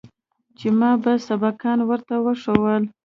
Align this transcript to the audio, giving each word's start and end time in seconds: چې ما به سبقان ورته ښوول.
چې 0.57 0.67
ما 0.79 0.91
به 1.01 1.13
سبقان 1.27 1.79
ورته 1.89 2.15
ښوول. 2.41 2.83